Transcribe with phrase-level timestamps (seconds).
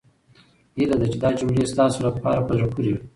[0.77, 3.01] هيله ده چې دا جملې ستاسو لپاره په زړه پورې وي.